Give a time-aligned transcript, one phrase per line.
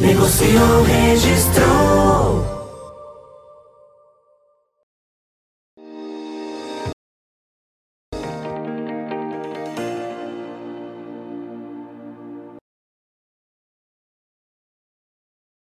[0.00, 2.62] Negociou, registrou.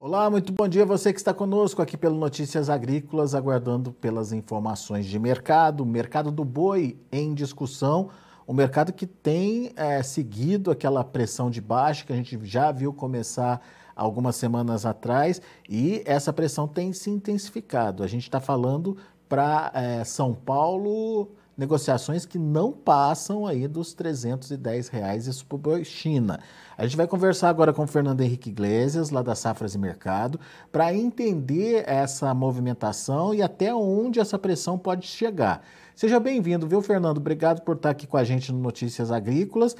[0.03, 5.07] Olá, muito bom dia você que está conosco aqui pelo Notícias Agrícolas, aguardando pelas informações
[5.07, 8.11] de mercado, mercado do boi em discussão,
[8.51, 12.93] o mercado que tem é, seguido aquela pressão de baixa que a gente já viu
[12.93, 13.61] começar
[13.95, 18.03] algumas semanas atrás e essa pressão tem se intensificado.
[18.03, 18.97] A gente está falando
[19.29, 26.41] para é, São Paulo negociações que não passam aí dos 310 reais isso para China.
[26.77, 30.41] A gente vai conversar agora com o Fernando Henrique Iglesias, lá da Safras e Mercado,
[30.73, 35.63] para entender essa movimentação e até onde essa pressão pode chegar.
[36.01, 37.19] Seja bem-vindo, viu, Fernando?
[37.19, 39.77] Obrigado por estar aqui com a gente no Notícias Agrícolas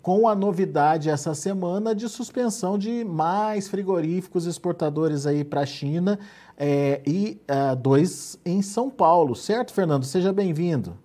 [0.00, 6.16] com a novidade essa semana de suspensão de mais frigoríficos exportadores aí para a China
[6.56, 10.04] é, e uh, dois em São Paulo, certo, Fernando?
[10.04, 10.96] Seja bem-vindo.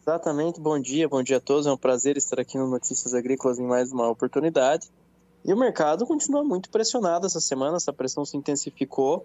[0.00, 1.64] Exatamente, bom dia, bom dia a todos.
[1.64, 4.90] É um prazer estar aqui no Notícias Agrícolas em mais uma oportunidade.
[5.44, 9.24] E o mercado continua muito pressionado essa semana, essa pressão se intensificou.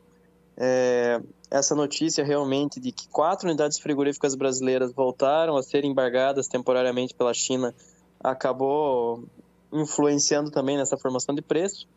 [0.59, 7.13] É, essa notícia realmente de que quatro unidades frigoríficas brasileiras voltaram a ser embargadas temporariamente
[7.13, 7.73] pela China
[8.19, 9.23] acabou
[9.71, 11.87] influenciando também nessa formação de preço.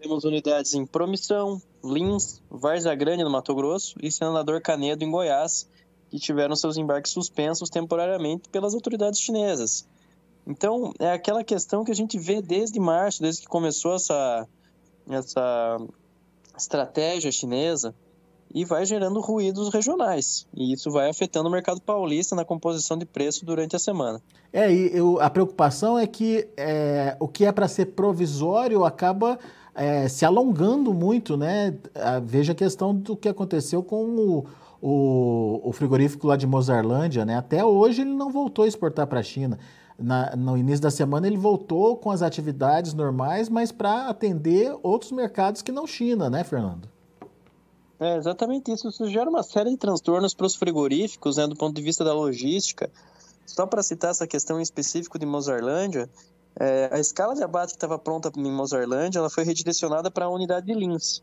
[0.00, 5.68] Temos unidades em Promissão, Lins, Várzea Grande no Mato Grosso e Senador Canedo em Goiás,
[6.10, 9.86] que tiveram seus embarques suspensos temporariamente pelas autoridades chinesas.
[10.46, 14.46] Então, é aquela questão que a gente vê desde março, desde que começou essa,
[15.08, 15.78] essa
[16.56, 17.94] estratégia chinesa,
[18.54, 20.46] e vai gerando ruídos regionais.
[20.54, 24.22] E isso vai afetando o mercado paulista na composição de preço durante a semana.
[24.52, 29.36] É, e eu, a preocupação é que é, o que é para ser provisório acaba
[29.74, 31.74] é, se alongando muito, né?
[32.22, 34.46] Veja a questão do que aconteceu com o,
[34.80, 37.36] o, o frigorífico lá de Mozarlândia, né?
[37.36, 39.58] Até hoje ele não voltou a exportar para a China.
[39.98, 45.10] Na, no início da semana ele voltou com as atividades normais, mas para atender outros
[45.10, 46.93] mercados que não China, né, Fernando?
[48.04, 48.88] É exatamente isso.
[48.88, 52.12] Isso gera uma série de transtornos para os frigoríficos, né, do ponto de vista da
[52.12, 52.90] logística.
[53.46, 56.10] Só para citar essa questão em específico de Mozarlândia,
[56.60, 60.28] é, a escala de abate que estava pronta em Mozarlândia, ela foi redirecionada para a
[60.28, 61.22] unidade de Lins.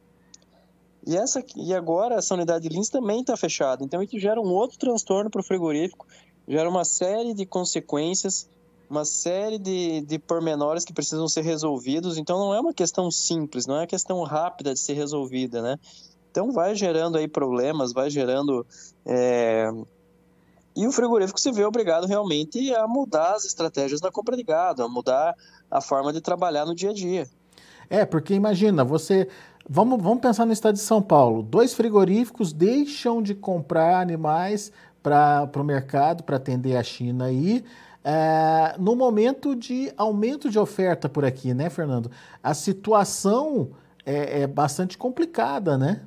[1.06, 3.84] E, essa, e agora essa unidade de Lins também está fechada.
[3.84, 6.08] Então isso gera um outro transtorno para o frigorífico,
[6.48, 8.50] gera uma série de consequências,
[8.90, 12.18] uma série de, de pormenores que precisam ser resolvidos.
[12.18, 15.78] Então não é uma questão simples, não é uma questão rápida de ser resolvida, né?
[16.31, 18.66] Então vai gerando aí problemas, vai gerando.
[19.06, 19.69] É...
[20.74, 24.81] E o frigorífico se vê obrigado realmente a mudar as estratégias da compra de gado,
[24.81, 25.36] a mudar
[25.69, 27.28] a forma de trabalhar no dia a dia.
[27.90, 29.28] É, porque imagina, você.
[29.69, 31.44] Vamos, vamos pensar no estado de São Paulo.
[31.44, 34.72] Dois frigoríficos deixam de comprar animais
[35.03, 37.63] para o mercado, para atender a China aí.
[38.03, 42.09] É, no momento de aumento de oferta por aqui, né, Fernando?
[42.42, 43.72] A situação
[44.06, 46.02] é, é bastante complicada, né?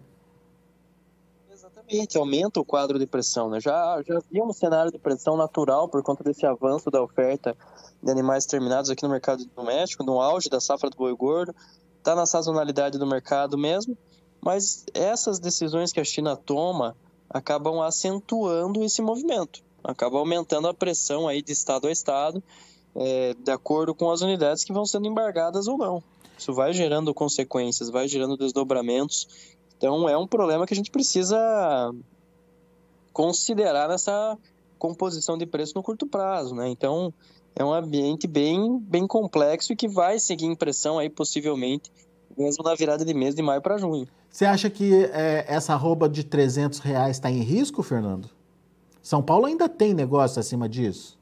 [1.89, 3.49] Exatamente, aumenta o quadro de pressão.
[3.49, 3.61] Né?
[3.61, 7.57] Já, já havia um cenário de pressão natural por conta desse avanço da oferta
[8.03, 11.55] de animais terminados aqui no mercado doméstico, no auge da safra do boi gordo,
[11.99, 13.97] está na sazonalidade do mercado mesmo,
[14.41, 16.97] mas essas decisões que a China toma
[17.31, 22.43] acabam acentuando esse movimento, acabam aumentando a pressão aí de estado a estado,
[22.95, 26.03] é, de acordo com as unidades que vão sendo embargadas ou não.
[26.39, 31.95] Isso vai gerando consequências, vai gerando desdobramentos então é um problema que a gente precisa
[33.13, 34.37] considerar nessa
[34.79, 36.69] composição de preço no curto prazo, né?
[36.69, 37.13] Então
[37.55, 41.91] é um ambiente bem, bem complexo e que vai seguir impressão aí possivelmente
[42.37, 44.09] mesmo na virada de mês de maio para junho.
[44.29, 48.29] Você acha que é, essa arroba de 300 reais está em risco, Fernando?
[49.01, 51.17] São Paulo ainda tem negócio acima disso?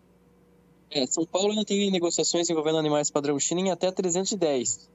[0.91, 4.89] É, São Paulo ainda tem negociações envolvendo animais padrão China em até 310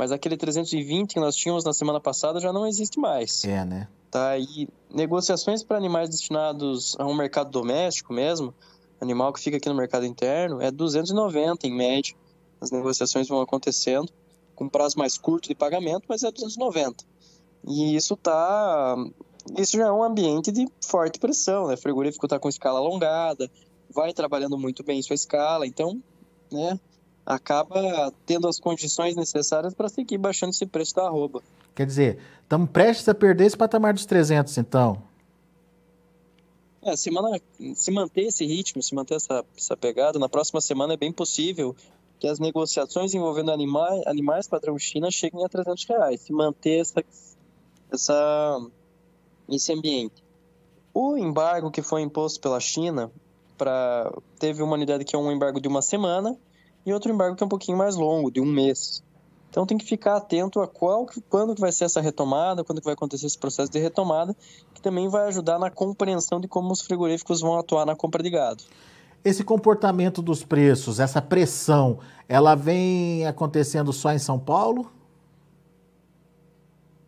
[0.00, 3.44] mas aquele 320 que nós tínhamos na semana passada já não existe mais.
[3.44, 3.86] É, né?
[4.10, 8.54] Tá, e negociações para animais destinados a um mercado doméstico mesmo,
[8.98, 12.14] animal que fica aqui no mercado interno, é 290 em média.
[12.62, 14.10] As negociações vão acontecendo
[14.54, 17.04] com prazo mais curto de pagamento, mas é 290.
[17.68, 18.96] E isso tá
[19.58, 21.74] isso já é um ambiente de forte pressão, né?
[21.74, 23.50] O frigorífico está com escala alongada,
[23.94, 26.02] vai trabalhando muito bem sua escala, então,
[26.50, 26.80] né,
[27.30, 31.40] acaba tendo as condições necessárias para seguir baixando esse preço da arroba.
[31.74, 35.00] Quer dizer, estamos prestes a perder esse patamar dos 300, então?
[36.82, 37.40] É, semana,
[37.74, 41.76] se manter esse ritmo, se manter essa, essa pegada, na próxima semana é bem possível
[42.18, 46.20] que as negociações envolvendo animais, animais padrão China cheguem a 300 reais.
[46.22, 47.04] Se manter essa,
[47.92, 48.66] essa,
[49.48, 50.22] esse ambiente.
[50.92, 53.10] O embargo que foi imposto pela China
[53.56, 56.36] para teve uma unidade que é um embargo de uma semana
[56.84, 59.02] e outro embargo que é um pouquinho mais longo, de um mês.
[59.50, 62.84] Então tem que ficar atento a qual, quando que vai ser essa retomada, quando que
[62.84, 64.34] vai acontecer esse processo de retomada,
[64.72, 68.30] que também vai ajudar na compreensão de como os frigoríficos vão atuar na compra de
[68.30, 68.62] gado.
[69.24, 71.98] Esse comportamento dos preços, essa pressão,
[72.28, 74.90] ela vem acontecendo só em São Paulo?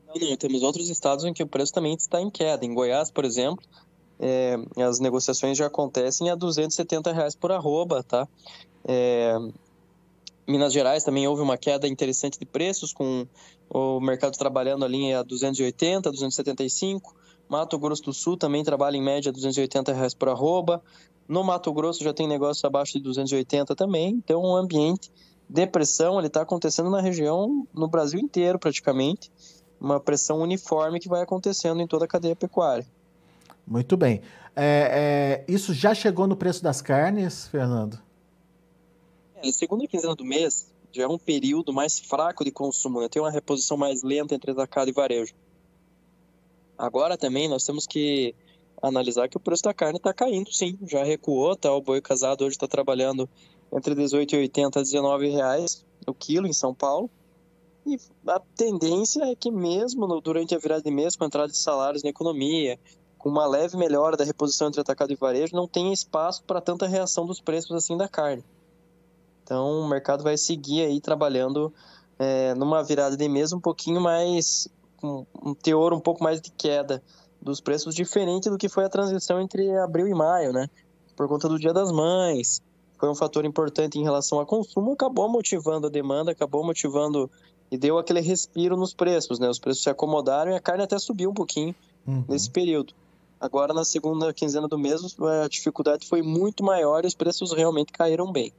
[0.09, 2.67] Não, não, temos outros estados em que o preço também está em queda.
[2.67, 3.65] Em Goiás, por exemplo,
[4.23, 8.29] é, as negociações já acontecem a 270 reais por arroba, tá?
[8.85, 9.37] É,
[10.47, 13.27] Minas Gerais também houve uma queda interessante de preços, com
[13.69, 17.17] o mercado trabalhando ali a 280, 275.
[17.49, 20.81] Mato Grosso do Sul também trabalha em média 280 reais por arroba.
[21.27, 24.11] No Mato Grosso já tem negócio abaixo de 280 também.
[24.11, 25.11] Então, o ambiente
[25.49, 29.33] de pressão ele está acontecendo na região, no Brasil inteiro praticamente.
[29.81, 32.87] Uma pressão uniforme que vai acontecendo em toda a cadeia pecuária.
[33.67, 34.20] Muito bem.
[34.55, 37.99] É, é, isso já chegou no preço das carnes, Fernando?
[39.37, 43.09] É, segunda quinzena do mês já é um período mais fraco de consumo, né?
[43.09, 45.32] tem uma reposição mais lenta entre atacado e varejo.
[46.76, 48.35] Agora também nós temos que
[48.82, 51.73] analisar que o preço da carne está caindo, sim, já recuou, tá?
[51.73, 53.29] O boi casado hoje está trabalhando
[53.73, 57.09] entre 18,80 a 19 reais o quilo em São Paulo.
[57.87, 61.50] E a tendência é que mesmo no, durante a virada de mês, com a entrada
[61.50, 62.79] de salários na economia,
[63.23, 66.89] com uma leve melhora da reposição entre atacado e varejo, não tenha espaço para tanta
[66.89, 68.45] reação dos preços assim da carne.
[69.45, 71.73] Então o mercado vai seguir aí trabalhando
[72.19, 74.67] é, numa virada de mês um pouquinho mais,
[75.01, 77.01] com um teor um pouco mais de queda
[77.41, 80.69] dos preços, diferente do que foi a transição entre abril e maio, né?
[81.17, 82.61] Por conta do Dia das Mães,
[82.99, 87.31] foi um fator importante em relação ao consumo, acabou motivando a demanda, acabou motivando
[87.71, 89.49] e deu aquele respiro nos preços, né?
[89.49, 91.73] Os preços se acomodaram e a carne até subiu um pouquinho
[92.05, 92.25] uhum.
[92.29, 92.93] nesse período.
[93.43, 97.91] Agora, na segunda quinzena do mês, a dificuldade foi muito maior e os preços realmente
[97.91, 98.53] caíram bem.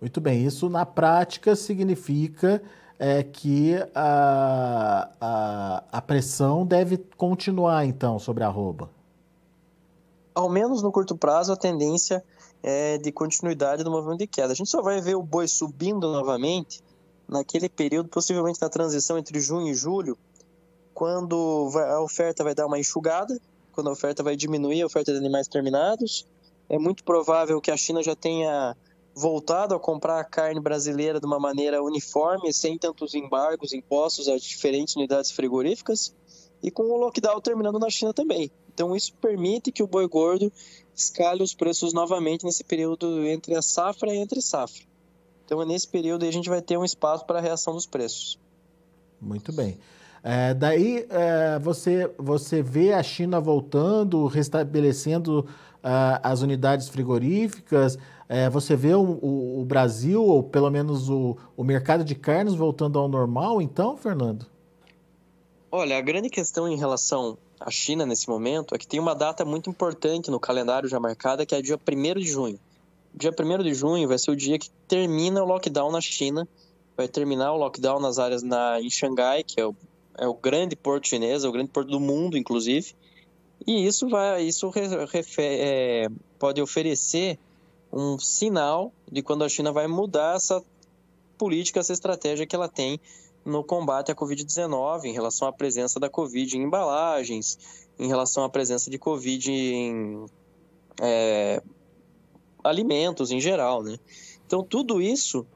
[0.00, 2.62] Muito bem, isso na prática significa
[3.00, 8.88] é, que a, a, a pressão deve continuar, então, sobre a arroba.
[10.32, 12.22] Ao menos no curto prazo, a tendência
[12.62, 14.52] é de continuidade do movimento de queda.
[14.52, 16.80] A gente só vai ver o boi subindo novamente
[17.28, 20.16] naquele período, possivelmente na transição entre junho e julho,
[20.94, 23.36] quando a oferta vai dar uma enxugada,
[23.70, 26.26] quando a oferta vai diminuir a oferta de animais terminados.
[26.68, 28.76] É muito provável que a China já tenha
[29.14, 34.36] voltado a comprar a carne brasileira de uma maneira uniforme, sem tantos embargos, impostos a
[34.36, 36.14] diferentes unidades frigoríficas,
[36.62, 38.50] e com o lockdown terminando na China também.
[38.72, 40.52] Então isso permite que o boi gordo
[40.94, 44.84] escale os preços novamente nesse período entre a safra e entre safra.
[45.44, 48.38] Então é nesse período a gente vai ter um espaço para a reação dos preços.
[49.20, 49.78] Muito bem.
[50.22, 55.46] É, daí é, você, você vê a China voltando, restabelecendo
[55.82, 57.98] uh, as unidades frigoríficas,
[58.28, 62.54] é, você vê o, o, o, Brasil, ou pelo menos o, o mercado de carnes
[62.54, 64.46] voltando ao normal, então, Fernando?
[65.72, 69.44] Olha, a grande questão em relação à China nesse momento é que tem uma data
[69.44, 72.58] muito importante no calendário já marcada, que é dia 1 de junho.
[73.14, 76.46] Dia 1 de junho vai ser o dia que termina o lockdown na China,
[76.96, 79.74] vai terminar o lockdown nas áreas na, em Xangai, que é o,
[80.20, 82.94] é o grande porto chinês, é o grande porto do mundo, inclusive.
[83.66, 84.70] E isso vai, isso
[85.38, 86.08] é,
[86.38, 87.38] pode oferecer
[87.90, 90.62] um sinal de quando a China vai mudar essa
[91.38, 93.00] política, essa estratégia que ela tem
[93.46, 97.58] no combate à Covid-19, em relação à presença da Covid em embalagens,
[97.98, 100.26] em relação à presença de Covid em
[101.00, 101.62] é,
[102.62, 103.96] alimentos em geral, né?
[104.46, 105.46] Então tudo isso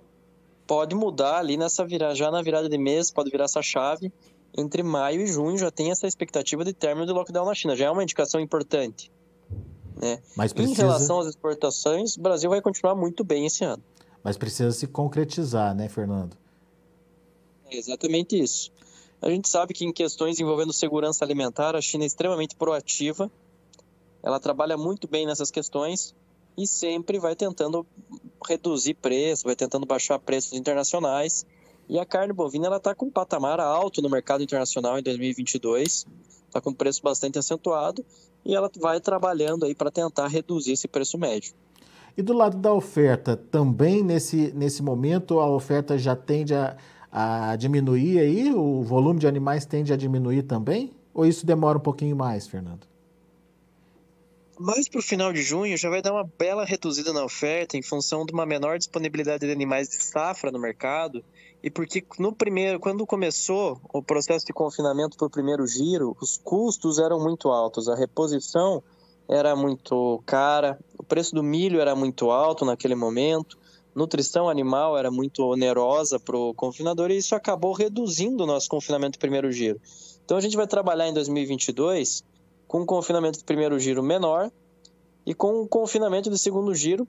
[0.67, 4.11] pode mudar ali nessa virada, já na virada de mês, pode virar essa chave.
[4.57, 7.87] Entre maio e junho já tem essa expectativa de término do lockdown na China, já
[7.87, 9.11] é uma indicação importante.
[9.97, 10.21] Né?
[10.37, 10.83] Mas precisa...
[10.83, 13.83] Em relação às exportações, o Brasil vai continuar muito bem esse ano.
[14.23, 16.37] Mas precisa se concretizar, né, Fernando?
[17.71, 18.73] É exatamente isso.
[19.21, 23.31] A gente sabe que em questões envolvendo segurança alimentar, a China é extremamente proativa.
[24.23, 26.15] Ela trabalha muito bem nessas questões
[26.57, 27.87] e sempre vai tentando
[28.47, 31.45] reduzir preço, vai tentando baixar preços internacionais.
[31.89, 36.07] E a carne bovina ela está com um patamar alto no mercado internacional em 2022,
[36.47, 38.05] está com um preço bastante acentuado
[38.45, 41.55] e ela vai trabalhando aí para tentar reduzir esse preço médio.
[42.17, 46.77] E do lado da oferta, também nesse, nesse momento a oferta já tende a,
[47.11, 48.55] a diminuir aí?
[48.55, 50.93] O volume de animais tende a diminuir também?
[51.13, 52.94] Ou isso demora um pouquinho mais, Fernando?
[54.59, 57.83] Mais para o final de junho já vai dar uma bela reduzida na oferta em
[57.83, 61.25] função de uma menor disponibilidade de animais de safra no mercado
[61.61, 66.37] e porque no primeiro, quando começou o processo de confinamento para o primeiro giro, os
[66.37, 68.81] custos eram muito altos, a reposição
[69.29, 73.59] era muito cara, o preço do milho era muito alto naquele momento,
[73.93, 79.19] nutrição animal era muito onerosa para o confinador e isso acabou reduzindo o nosso confinamento
[79.19, 79.81] do primeiro giro.
[80.25, 82.23] Então a gente vai trabalhar em 2022
[82.75, 84.51] com um confinamento do primeiro giro menor
[85.25, 87.07] e com um confinamento do segundo giro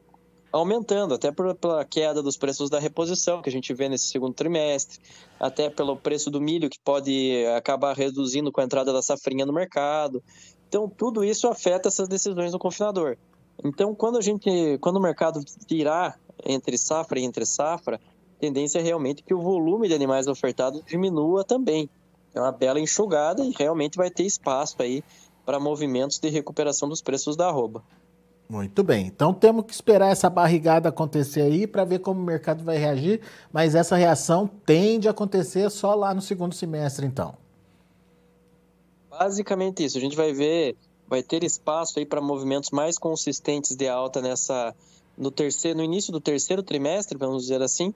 [0.51, 4.99] aumentando, até pela queda dos preços da reposição que a gente vê nesse segundo trimestre,
[5.39, 9.51] até pelo preço do milho que pode acabar reduzindo com a entrada da safrinha no
[9.51, 10.21] mercado.
[10.67, 13.17] Então, tudo isso afeta essas decisões do confinador.
[13.63, 18.77] Então, quando a gente, quando o mercado tirar entre safra e entre safra, a tendência
[18.77, 21.89] é realmente que o volume de animais ofertados diminua também.
[22.35, 25.01] É uma bela enxugada e realmente vai ter espaço aí
[25.45, 27.83] para movimentos de recuperação dos preços da arroba.
[28.47, 29.07] Muito bem.
[29.07, 33.21] Então temos que esperar essa barrigada acontecer aí para ver como o mercado vai reagir,
[33.51, 37.35] mas essa reação tende a acontecer só lá no segundo semestre, então.
[39.09, 39.97] Basicamente isso.
[39.97, 40.75] A gente vai ver,
[41.07, 44.75] vai ter espaço aí para movimentos mais consistentes de alta nessa
[45.17, 47.93] no terceiro, no início do terceiro trimestre, vamos dizer assim.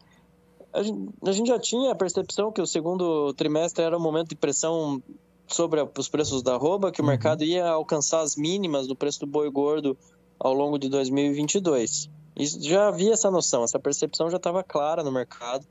[0.72, 4.30] A gente, a gente já tinha a percepção que o segundo trimestre era um momento
[4.30, 5.02] de pressão
[5.50, 7.10] sobre os preços da arroba, que o uhum.
[7.10, 9.98] mercado ia alcançar as mínimas do preço do boi gordo
[10.40, 12.10] ao longo de 2022.
[12.36, 15.66] Isso, já havia essa noção, essa percepção já estava clara no mercado.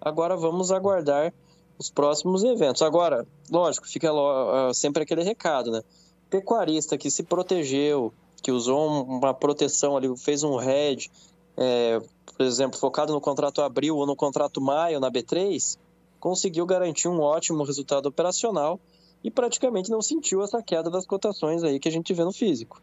[0.00, 1.32] Agora vamos aguardar
[1.78, 2.82] os próximos eventos.
[2.82, 5.82] Agora, lógico, fica ah, sempre aquele recado, né?
[6.28, 11.10] Pecuarista que se protegeu, que usou uma proteção ali, fez um hedge,
[11.56, 12.00] é,
[12.36, 15.78] por exemplo, focado no contrato abril ou no contrato maio na B3,
[16.20, 18.78] conseguiu garantir um ótimo resultado operacional
[19.22, 22.80] e praticamente não sentiu essa queda das cotações aí que a gente vê no físico.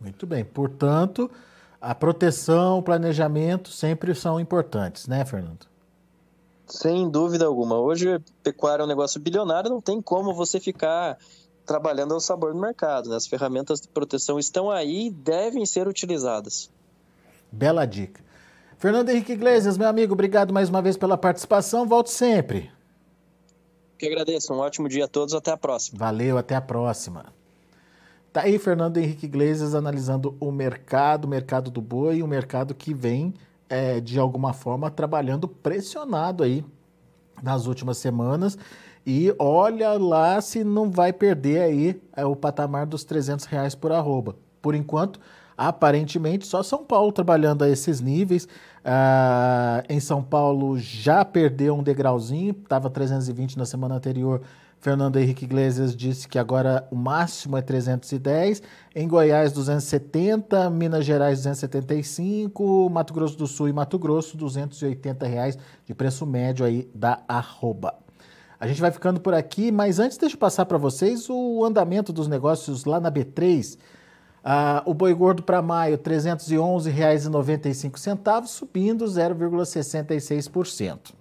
[0.00, 0.44] Muito bem.
[0.44, 1.30] Portanto,
[1.80, 5.66] a proteção, o planejamento sempre são importantes, né, Fernando?
[6.66, 7.78] Sem dúvida alguma.
[7.78, 11.16] Hoje, pecuária é um negócio bilionário, não tem como você ficar
[11.64, 13.08] trabalhando ao sabor do mercado.
[13.08, 13.16] Né?
[13.16, 16.70] As ferramentas de proteção estão aí e devem ser utilizadas.
[17.50, 18.24] Bela dica.
[18.78, 21.86] Fernando Henrique Iglesias, meu amigo, obrigado mais uma vez pela participação.
[21.86, 22.70] Volte sempre.
[23.98, 24.52] Que agradeço.
[24.52, 25.34] Um ótimo dia a todos.
[25.34, 25.98] Até a próxima.
[25.98, 27.26] Valeu, até a próxima.
[28.32, 32.92] Tá aí Fernando Henrique Iglesias analisando o mercado, o mercado do boi, o mercado que
[32.92, 33.32] vem
[33.68, 36.62] é, de alguma forma trabalhando pressionado aí
[37.42, 38.58] nas últimas semanas
[39.06, 43.92] e olha lá se não vai perder aí é, o patamar dos 300 reais por
[43.92, 44.36] arroba.
[44.60, 45.20] Por enquanto,
[45.56, 48.46] aparentemente só São Paulo trabalhando a esses níveis.
[48.84, 54.42] Ah, em São Paulo já perdeu um degrauzinho, estava 320 na semana anterior,
[54.78, 58.62] Fernando Henrique Iglesias disse que agora o máximo é 310.
[58.94, 60.70] Em Goiás, 270.
[60.70, 62.88] Minas Gerais, 275.
[62.90, 67.94] Mato Grosso do Sul e Mato Grosso, 280 reais de preço médio aí da arroba.
[68.58, 72.12] A gente vai ficando por aqui, mas antes deixa eu passar para vocês o andamento
[72.12, 73.76] dos negócios lá na B3.
[74.48, 81.12] Ah, o boi gordo para maio, R$ 311,95, subindo 0,66%.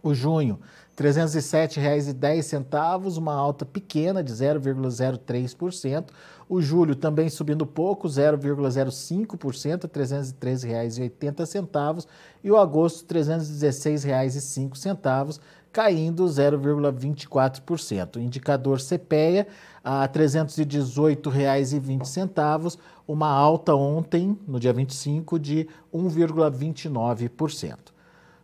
[0.00, 0.60] O junho,
[0.96, 6.04] R$ 307,10, uma alta pequena de 0,03%.
[6.48, 12.06] O julho também subindo pouco, 0,05%, R$ 313,80.
[12.44, 15.40] E o agosto, R$ 316,05,
[15.76, 18.16] caindo 0,24%.
[18.16, 19.46] O indicador CPEA
[19.84, 27.76] a R$ 318,20, uma alta ontem, no dia 25, de 1,29%.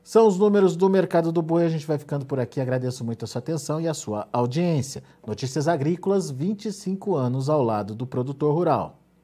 [0.05, 1.65] São os números do mercado do boi.
[1.65, 2.61] A gente vai ficando por aqui.
[2.61, 5.03] Agradeço muito a sua atenção e a sua audiência.
[5.27, 9.02] Notícias Agrícolas, 25 anos ao lado do produtor rural.